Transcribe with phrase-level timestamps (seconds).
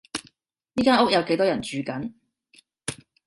[0.73, 2.11] 呢間屋有幾多人住緊？